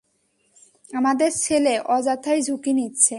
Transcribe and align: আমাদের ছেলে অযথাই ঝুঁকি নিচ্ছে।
আমাদের 0.91 1.31
ছেলে 1.43 1.73
অযথাই 1.89 2.39
ঝুঁকি 2.41 2.71
নিচ্ছে। 2.73 3.09